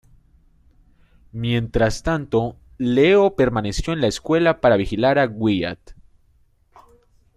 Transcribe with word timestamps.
Mientras 1.31 2.01
tanto, 2.01 2.57
Leo 2.79 3.35
permaneció 3.35 3.93
en 3.93 4.01
la 4.01 4.07
escuela 4.07 4.59
para 4.59 4.75
vigilar 4.75 5.19
a 5.19 5.27
Wyatt. 5.27 5.93